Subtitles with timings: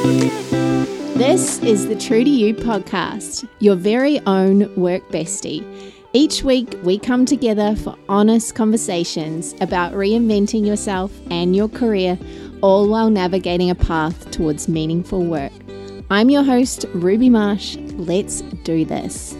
[0.00, 5.62] This is the True to You podcast, your very own work bestie.
[6.14, 12.18] Each week, we come together for honest conversations about reinventing yourself and your career,
[12.62, 15.52] all while navigating a path towards meaningful work.
[16.08, 17.76] I'm your host, Ruby Marsh.
[17.96, 19.36] Let's do this.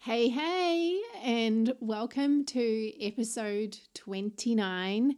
[0.00, 0.57] Hey, hey,
[1.28, 5.14] and welcome to episode 29.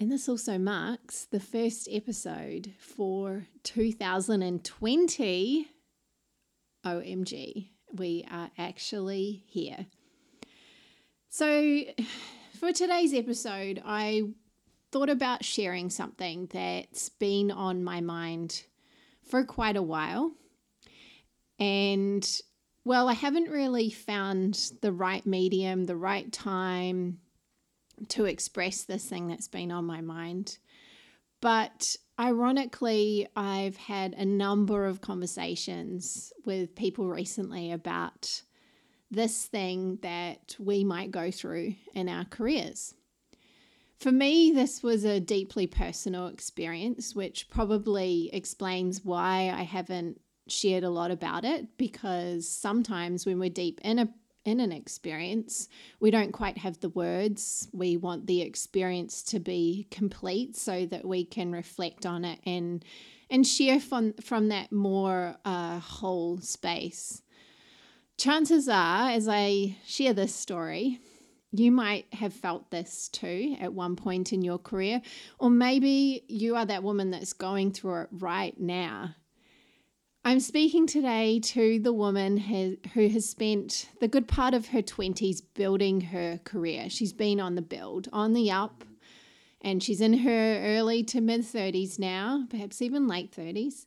[0.00, 5.68] And this also marks the first episode for 2020.
[6.86, 9.84] OMG, we are actually here.
[11.28, 11.82] So,
[12.58, 14.22] for today's episode, I
[14.92, 18.62] thought about sharing something that's been on my mind
[19.28, 20.32] for quite a while.
[21.58, 22.26] And
[22.86, 27.18] well, I haven't really found the right medium, the right time
[28.10, 30.58] to express this thing that's been on my mind.
[31.40, 38.42] But ironically, I've had a number of conversations with people recently about
[39.10, 42.94] this thing that we might go through in our careers.
[43.98, 50.84] For me, this was a deeply personal experience, which probably explains why I haven't shared
[50.84, 54.08] a lot about it because sometimes when we're deep in a
[54.46, 57.68] in an experience, we don't quite have the words.
[57.72, 62.84] We want the experience to be complete so that we can reflect on it and
[63.28, 67.22] and share from from that more uh, whole space.
[68.16, 71.00] Chances are, as I share this story,
[71.52, 75.02] you might have felt this too at one point in your career,
[75.38, 79.14] or maybe you are that woman that's going through it right now
[80.26, 85.40] I'm speaking today to the woman who has spent the good part of her 20s
[85.54, 86.90] building her career.
[86.90, 88.82] She's been on the build, on the up,
[89.60, 93.86] and she's in her early to mid 30s now, perhaps even late 30s.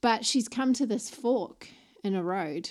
[0.00, 1.68] But she's come to this fork
[2.02, 2.70] in a road.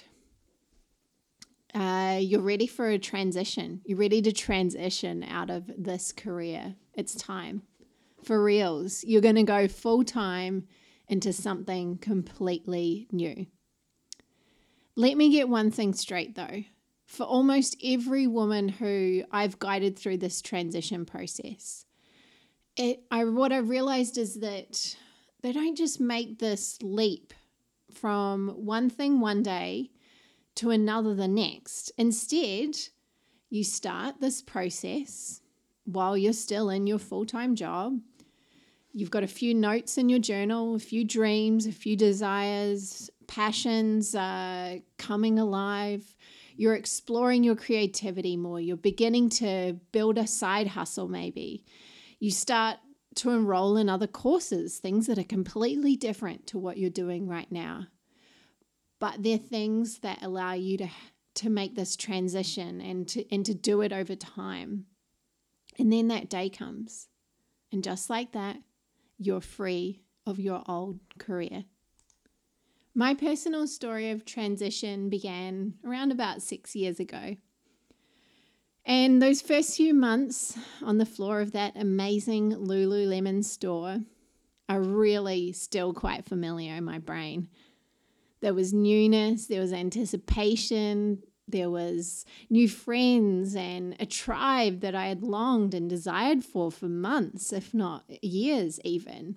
[1.71, 3.81] Uh, you're ready for a transition.
[3.85, 6.73] You're ready to transition out of this career.
[6.95, 7.61] It's time.
[8.23, 9.03] For reals.
[9.03, 10.67] You're going to go full time
[11.07, 13.47] into something completely new.
[14.95, 16.63] Let me get one thing straight though.
[17.05, 21.85] For almost every woman who I've guided through this transition process,
[22.75, 24.95] it, I, what I realized is that
[25.41, 27.33] they don't just make this leap
[27.91, 29.91] from one thing one day
[30.55, 31.91] to another the next.
[31.97, 32.75] Instead,
[33.49, 35.41] you start this process
[35.85, 37.99] while you're still in your full time job
[38.97, 44.15] You've got a few notes in your journal, a few dreams, a few desires, passions
[44.15, 46.15] uh, coming alive.
[46.55, 48.61] You're exploring your creativity more.
[48.61, 51.65] You're beginning to build a side hustle, maybe.
[52.21, 52.77] You start
[53.15, 57.51] to enroll in other courses, things that are completely different to what you're doing right
[57.51, 57.87] now.
[59.01, 60.89] But they're things that allow you to,
[61.35, 64.85] to make this transition and to, and to do it over time.
[65.77, 67.09] And then that day comes.
[67.73, 68.55] And just like that,
[69.17, 71.65] you're free of your old career.
[72.93, 77.35] My personal story of transition began around about six years ago.
[78.85, 83.97] And those first few months on the floor of that amazing Lululemon store
[84.69, 87.49] are really still quite familiar in my brain.
[88.41, 95.07] There was newness, there was anticipation, there was new friends and a tribe that I
[95.07, 99.35] had longed and desired for for months, if not years even.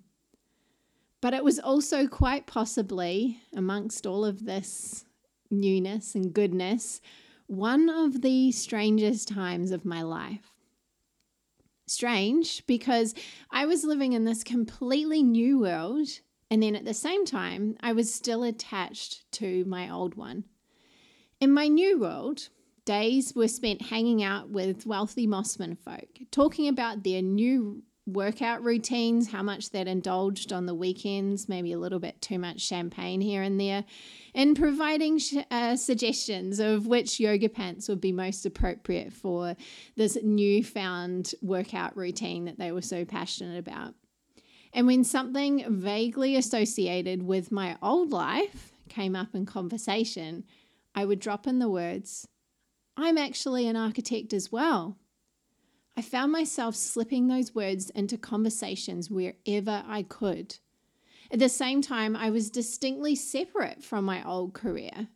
[1.21, 5.05] But it was also quite possibly, amongst all of this
[5.51, 7.01] newness and goodness,
[7.47, 10.53] one of the strangest times of my life.
[11.87, 13.15] Strange because
[13.51, 16.09] I was living in this completely new world,
[16.51, 20.45] and then at the same time, I was still attached to my old one.
[21.41, 22.49] In my new world,
[22.84, 29.30] days were spent hanging out with wealthy Mosman folk, talking about their new workout routines,
[29.30, 33.42] how much they'd indulged on the weekends, maybe a little bit too much champagne here
[33.42, 33.84] and there,
[34.34, 35.21] and providing
[35.53, 39.54] uh, suggestions of which yoga pants would be most appropriate for
[39.95, 43.95] this newfound workout routine that they were so passionate about.
[44.72, 50.45] And when something vaguely associated with my old life came up in conversation,
[50.98, 52.27] I would drop in the words,
[52.97, 54.97] I'm actually an architect as well.
[55.97, 60.56] I found myself slipping those words into conversations wherever I could.
[61.30, 65.06] At the same time, I was distinctly separate from my old career.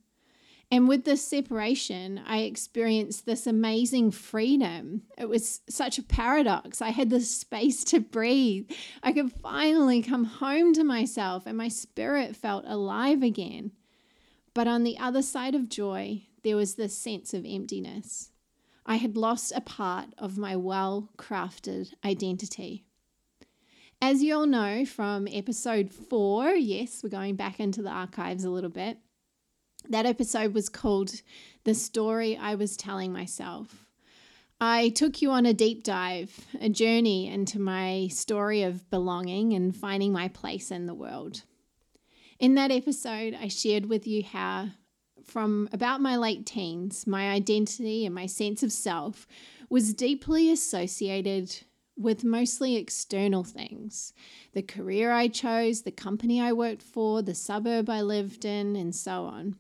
[0.71, 5.03] And with this separation, I experienced this amazing freedom.
[5.19, 6.81] It was such a paradox.
[6.81, 8.71] I had this space to breathe.
[9.03, 13.73] I could finally come home to myself, and my spirit felt alive again.
[14.55, 18.31] But on the other side of joy, there was this sense of emptiness.
[18.85, 22.85] I had lost a part of my well crafted identity.
[24.01, 28.51] As you all know from episode four, yes, we're going back into the archives a
[28.51, 28.99] little bit.
[29.89, 31.23] That episode was called
[31.65, 33.87] The Story I Was Telling Myself.
[34.61, 39.75] I took you on a deep dive, a journey into my story of belonging and
[39.75, 41.43] finding my place in the world.
[42.43, 44.71] In that episode, I shared with you how,
[45.23, 49.29] from about my late teens, my identity and my sense of self
[49.71, 51.57] was deeply associated
[51.97, 54.13] with mostly external things
[54.55, 58.93] the career I chose, the company I worked for, the suburb I lived in, and
[58.93, 59.55] so on.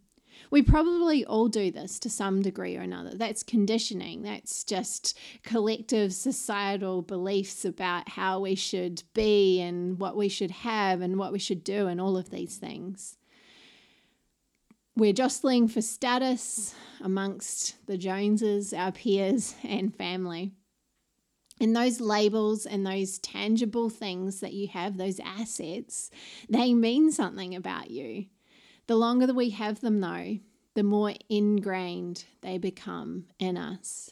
[0.52, 3.14] We probably all do this to some degree or another.
[3.14, 4.20] That's conditioning.
[4.20, 11.00] That's just collective societal beliefs about how we should be and what we should have
[11.00, 13.16] and what we should do and all of these things.
[14.94, 20.52] We're jostling for status amongst the Joneses, our peers, and family.
[21.62, 26.10] And those labels and those tangible things that you have, those assets,
[26.50, 28.26] they mean something about you.
[28.92, 30.38] The longer that we have them, though,
[30.74, 34.10] the more ingrained they become in us.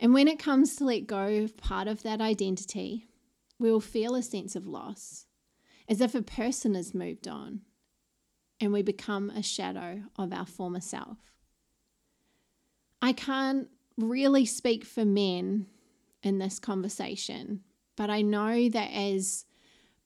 [0.00, 3.08] And when it comes to let go of part of that identity,
[3.58, 5.26] we will feel a sense of loss,
[5.86, 7.60] as if a person has moved on,
[8.58, 11.18] and we become a shadow of our former self.
[13.02, 15.66] I can't really speak for men
[16.22, 17.60] in this conversation,
[17.96, 19.44] but I know that as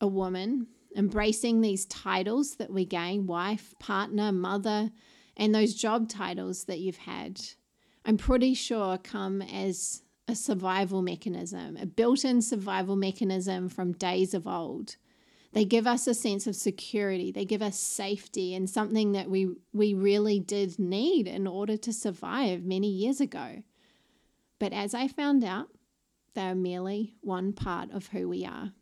[0.00, 0.66] a woman,
[0.98, 4.90] embracing these titles that we gain wife, partner, mother,
[5.36, 7.40] and those job titles that you've had,
[8.04, 14.34] I'm pretty sure come as a survival mechanism, a built in survival mechanism from days
[14.34, 14.96] of old.
[15.52, 19.48] They give us a sense of security, they give us safety and something that we,
[19.72, 23.62] we really did need in order to survive many years ago.
[24.58, 25.68] But as I found out,
[26.34, 28.72] they are merely one part of who we are.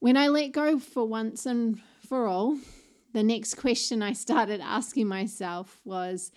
[0.00, 2.58] When I let go for once and for all,
[3.12, 6.30] the next question I started asking myself was,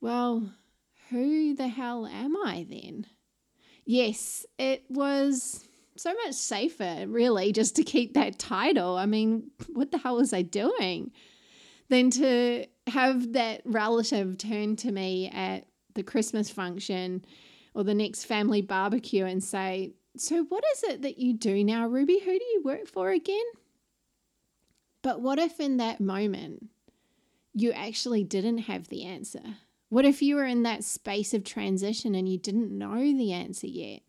[0.00, 0.52] well,
[1.08, 3.06] who the hell am I then?
[3.86, 5.66] Yes, it was
[5.96, 8.96] so much safer, really, just to keep that title.
[8.96, 11.12] I mean, what the hell was I doing?
[11.88, 17.24] Than to have that relative turn to me at the Christmas function
[17.74, 21.86] or the next family barbecue and say, So, what is it that you do now,
[21.88, 22.20] Ruby?
[22.20, 23.44] Who do you work for again?
[25.02, 26.66] But what if in that moment
[27.52, 29.42] you actually didn't have the answer?
[29.88, 33.66] What if you were in that space of transition and you didn't know the answer
[33.66, 34.00] yet?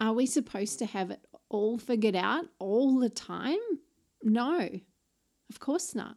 [0.00, 3.58] Are we supposed to have it all figured out all the time?
[4.22, 4.68] No,
[5.50, 6.16] of course not.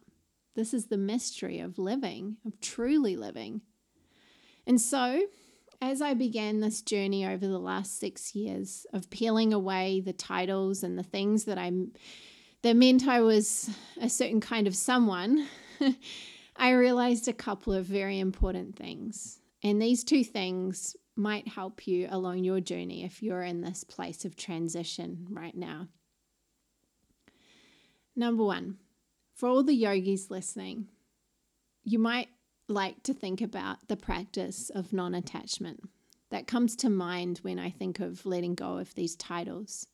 [0.54, 3.62] This is the mystery of living, of truly living.
[4.66, 5.26] And so,
[5.82, 10.84] as I began this journey over the last six years of peeling away the titles
[10.84, 11.72] and the things that I
[12.62, 13.68] that meant I was
[14.00, 15.48] a certain kind of someone,
[16.56, 19.40] I realized a couple of very important things.
[19.64, 24.24] And these two things might help you along your journey if you're in this place
[24.24, 25.88] of transition right now.
[28.14, 28.76] Number one,
[29.34, 30.86] for all the yogis listening,
[31.82, 32.28] you might
[32.72, 35.88] like to think about the practice of non attachment.
[36.30, 39.86] That comes to mind when I think of letting go of these titles.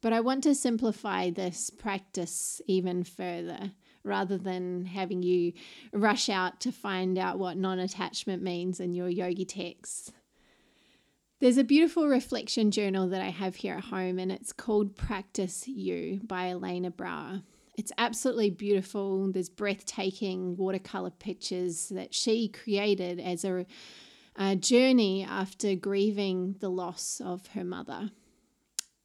[0.00, 3.72] But I want to simplify this practice even further
[4.04, 5.52] rather than having you
[5.92, 10.12] rush out to find out what non attachment means in your yogi texts.
[11.40, 15.68] There's a beautiful reflection journal that I have here at home, and it's called Practice
[15.68, 17.42] You by Elena Brower.
[17.78, 19.30] It's absolutely beautiful.
[19.30, 23.66] There's breathtaking watercolor pictures that she created as a,
[24.34, 28.10] a journey after grieving the loss of her mother.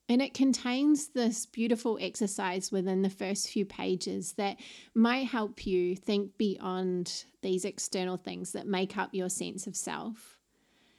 [0.08, 4.56] And it contains this beautiful exercise within the first few pages that
[4.92, 10.40] might help you think beyond these external things that make up your sense of self.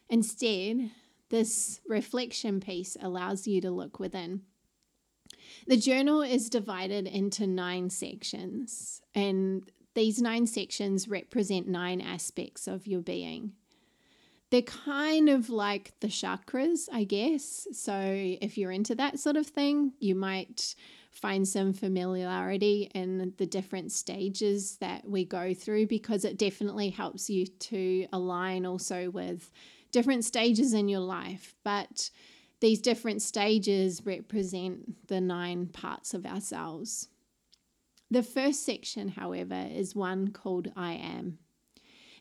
[0.09, 0.91] Instead,
[1.29, 4.43] this reflection piece allows you to look within.
[5.67, 12.87] The journal is divided into nine sections, and these nine sections represent nine aspects of
[12.87, 13.53] your being
[14.51, 17.67] they're kind of like the chakras, I guess.
[17.73, 20.75] So if you're into that sort of thing, you might
[21.11, 27.29] find some familiarity in the different stages that we go through because it definitely helps
[27.29, 29.51] you to align also with
[29.91, 31.55] different stages in your life.
[31.63, 32.09] But
[32.59, 37.09] these different stages represent the nine parts of ourselves.
[38.09, 41.39] The first section, however, is one called I Am.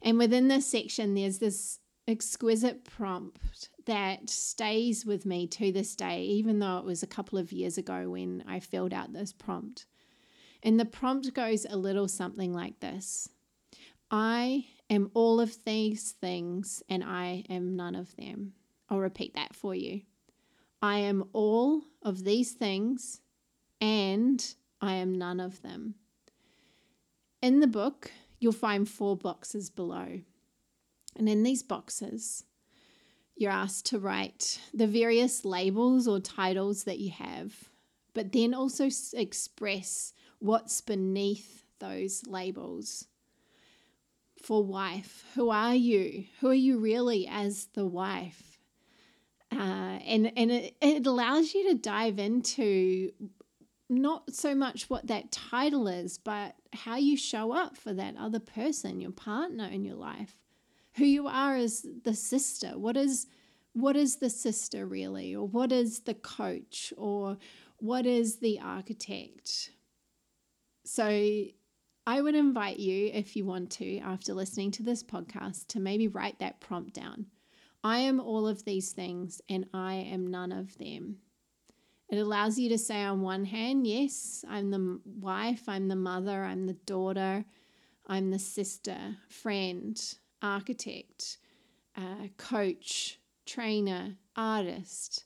[0.02, 6.22] And within this section, there's this exquisite prompt that stays with me to this day,
[6.22, 9.86] even though it was a couple of years ago when I filled out this prompt.
[10.62, 13.28] And the prompt goes a little something like this
[14.10, 18.52] I am all of these things and I am none of them.
[18.88, 20.02] I'll repeat that for you.
[20.84, 23.22] I am all of these things
[23.80, 25.94] and I am none of them.
[27.40, 30.20] In the book, you'll find four boxes below.
[31.16, 32.44] And in these boxes,
[33.34, 37.70] you're asked to write the various labels or titles that you have,
[38.12, 43.06] but then also express what's beneath those labels.
[44.42, 46.24] For wife, who are you?
[46.40, 48.53] Who are you really as the wife?
[49.54, 53.12] Uh, and and it, it allows you to dive into
[53.88, 58.40] not so much what that title is, but how you show up for that other
[58.40, 60.36] person, your partner in your life
[60.96, 62.78] who you are as the sister.
[62.78, 63.26] What is
[63.72, 67.38] what is the sister really or what is the coach or
[67.78, 69.70] what is the architect?
[70.84, 71.08] So
[72.06, 76.06] I would invite you if you want to after listening to this podcast to maybe
[76.06, 77.26] write that prompt down.
[77.84, 81.18] I am all of these things and I am none of them.
[82.08, 86.44] It allows you to say, on one hand, yes, I'm the wife, I'm the mother,
[86.44, 87.44] I'm the daughter,
[88.06, 88.96] I'm the sister,
[89.28, 90.00] friend,
[90.40, 91.38] architect,
[91.96, 95.24] uh, coach, trainer, artist.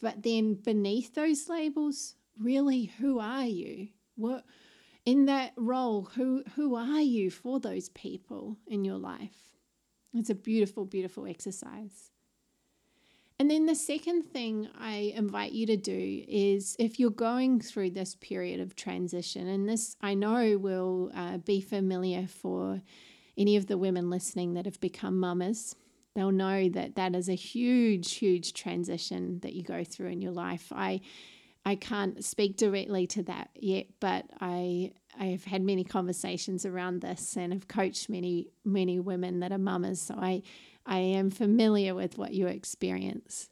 [0.00, 3.88] But then beneath those labels, really, who are you?
[4.16, 4.44] What
[5.04, 9.47] in that role, who who are you for those people in your life?
[10.14, 12.10] It's a beautiful, beautiful exercise.
[13.40, 17.90] And then the second thing I invite you to do is if you're going through
[17.90, 22.82] this period of transition, and this I know will uh, be familiar for
[23.36, 25.76] any of the women listening that have become mamas,
[26.16, 30.32] they'll know that that is a huge, huge transition that you go through in your
[30.32, 30.72] life.
[30.74, 31.00] I
[31.64, 37.00] I can't speak directly to that yet, but I I have had many conversations around
[37.00, 40.42] this and have coached many many women that are mamas, so I
[40.86, 43.50] I am familiar with what you experience.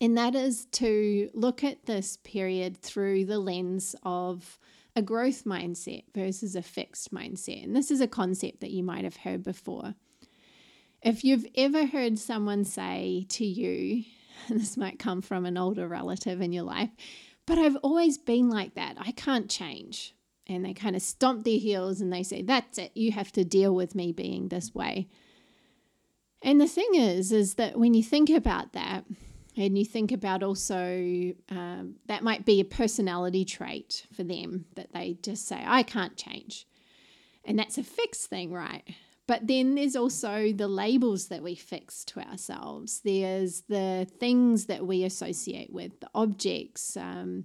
[0.00, 4.58] And that is to look at this period through the lens of
[4.96, 7.62] a growth mindset versus a fixed mindset.
[7.62, 9.94] And this is a concept that you might have heard before.
[11.02, 14.04] If you've ever heard someone say to you,
[14.48, 16.90] and this might come from an older relative in your life,
[17.46, 20.14] but I've always been like that, I can't change.
[20.48, 23.44] And they kind of stomp their heels and they say, That's it, you have to
[23.44, 25.08] deal with me being this way.
[26.42, 29.04] And the thing is, is that when you think about that,
[29.56, 34.92] and you think about also um, that might be a personality trait for them that
[34.92, 36.66] they just say, I can't change.
[37.44, 38.82] And that's a fixed thing, right?
[39.28, 43.00] But then there's also the labels that we fix to ourselves.
[43.04, 46.96] There's the things that we associate with, the objects.
[46.96, 47.44] Um,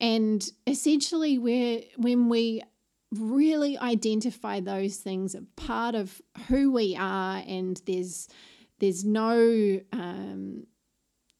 [0.00, 2.62] and essentially, we're, when we
[3.12, 8.28] really identify those things as part of who we are, and there's
[8.78, 10.66] there's no um,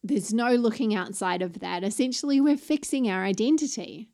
[0.03, 1.83] there's no looking outside of that.
[1.83, 4.11] Essentially, we're fixing our identity.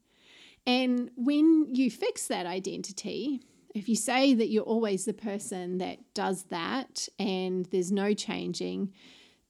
[0.66, 3.42] And when you fix that identity,
[3.74, 8.92] if you say that you're always the person that does that and there's no changing,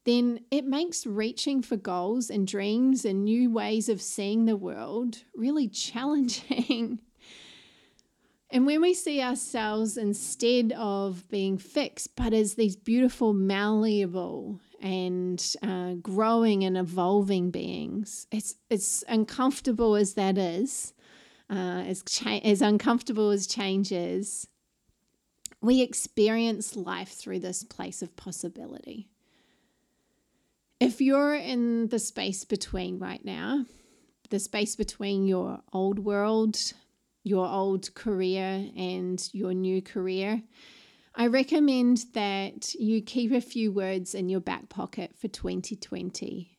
[0.04, 5.18] then it makes reaching for goals and dreams and new ways of seeing the world
[5.34, 7.00] really challenging.
[8.52, 15.42] And when we see ourselves instead of being fixed, but as these beautiful, malleable, and
[15.62, 20.92] uh, growing and evolving beings, it's, it's uncomfortable as that is,
[21.52, 24.48] uh, as, cha- as uncomfortable as change is,
[25.60, 29.08] we experience life through this place of possibility.
[30.80, 33.66] If you're in the space between right now,
[34.30, 36.56] the space between your old world
[37.22, 40.42] your old career and your new career,
[41.14, 46.58] I recommend that you keep a few words in your back pocket for 2020.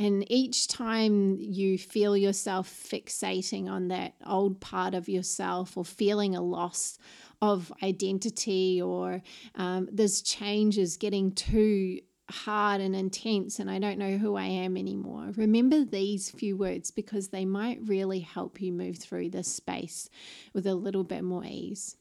[0.00, 6.36] And each time you feel yourself fixating on that old part of yourself or feeling
[6.36, 6.98] a loss
[7.42, 9.22] of identity or
[9.56, 12.00] um, there's changes getting too
[12.30, 16.90] hard and intense and I don't know who I am anymore, remember these few words
[16.90, 20.10] because they might really help you move through this space
[20.52, 21.96] with a little bit more ease.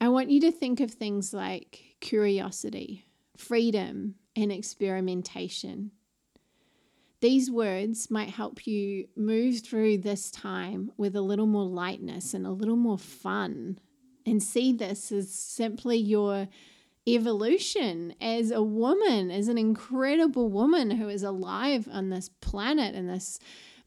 [0.00, 3.04] I want you to think of things like curiosity,
[3.36, 5.92] freedom, and experimentation.
[7.20, 12.46] These words might help you move through this time with a little more lightness and
[12.46, 13.78] a little more fun,
[14.24, 16.48] and see this as simply your
[17.08, 23.08] evolution as a woman, as an incredible woman who is alive on this planet and
[23.08, 23.40] this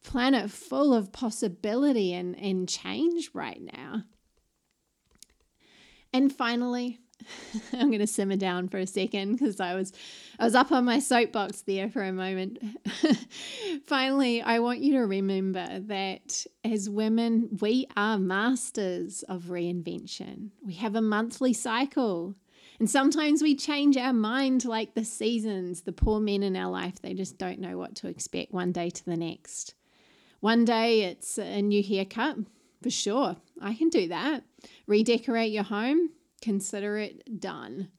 [0.04, 4.04] planet full of possibility and, and change right now.
[6.12, 7.00] And finally,
[7.74, 9.94] I'm going to simmer down for a second because I was
[10.40, 12.60] I was up on my soapbox there for a moment.
[13.86, 20.50] Finally, I want you to remember that as women, we are masters of reinvention.
[20.66, 22.36] We have a monthly cycle.
[22.80, 25.82] And sometimes we change our mind like the seasons.
[25.82, 28.90] The poor men in our life, they just don't know what to expect one day
[28.90, 29.76] to the next.
[30.40, 32.38] One day it's a new haircut,
[32.82, 33.36] for sure.
[33.62, 34.44] I can do that.
[34.88, 36.10] Redecorate your home,
[36.42, 37.90] consider it done.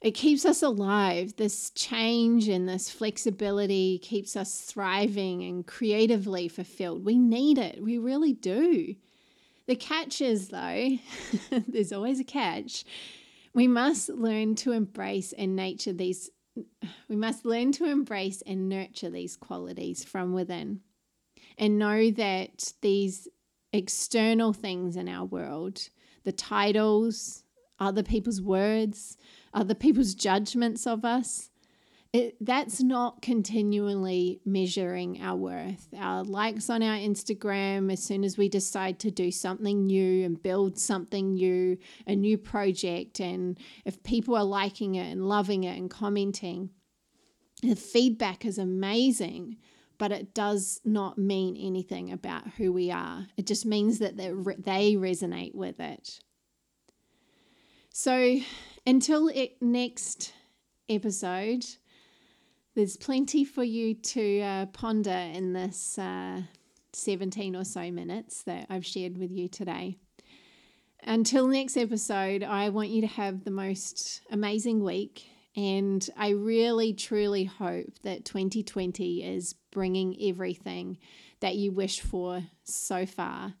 [0.00, 1.36] It keeps us alive.
[1.36, 7.04] This change and this flexibility keeps us thriving and creatively fulfilled.
[7.04, 7.82] We need it.
[7.82, 8.94] We really do.
[9.66, 10.96] The catch is, though,
[11.68, 12.84] there's always a catch.
[13.54, 16.30] We must learn to embrace and nature these.
[17.08, 20.80] We must learn to embrace and nurture these qualities from within
[21.58, 23.28] and know that these
[23.72, 25.88] external things in our world,
[26.24, 27.44] the titles,
[27.80, 29.16] other people's words,
[29.52, 31.50] other people's judgments of us.
[32.12, 35.86] It, that's not continually measuring our worth.
[35.96, 40.42] Our likes on our Instagram, as soon as we decide to do something new and
[40.42, 45.78] build something new, a new project, and if people are liking it and loving it
[45.78, 46.70] and commenting,
[47.62, 49.58] the feedback is amazing,
[49.96, 53.28] but it does not mean anything about who we are.
[53.36, 56.18] It just means that they resonate with it.
[57.92, 58.38] So
[58.86, 59.30] until
[59.60, 60.32] next
[60.88, 61.66] episode,
[62.76, 66.42] there's plenty for you to uh, ponder in this uh,
[66.92, 69.96] 17 or so minutes that I've shared with you today.
[71.02, 75.26] Until next episode, I want you to have the most amazing week.
[75.56, 80.98] And I really, truly hope that 2020 is bringing everything
[81.40, 83.54] that you wish for so far.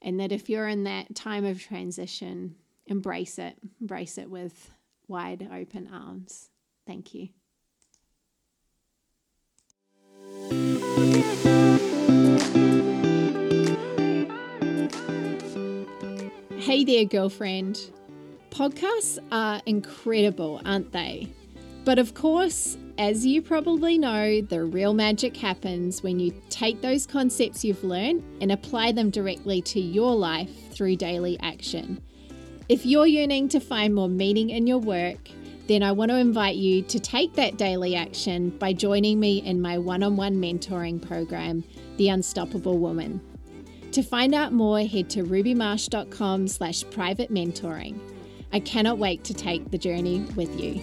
[0.00, 2.54] And that if you're in that time of transition,
[2.92, 4.70] embrace it, embrace it with
[5.08, 6.50] wide open arms.
[6.86, 7.30] Thank you.
[16.58, 17.90] Hey there, girlfriend.
[18.50, 21.32] Podcasts are incredible, aren't they?
[21.84, 27.06] But of course, as you probably know, the real magic happens when you take those
[27.06, 32.00] concepts you've learned and apply them directly to your life through daily action.
[32.68, 35.18] If you're yearning to find more meaning in your work,
[35.66, 39.60] then I want to invite you to take that daily action by joining me in
[39.60, 41.64] my one-on-one mentoring program,
[41.96, 43.20] The Unstoppable Woman.
[43.92, 47.98] To find out more, head to rubymarsh.com slash private mentoring.
[48.52, 50.80] I cannot wait to take the journey with you.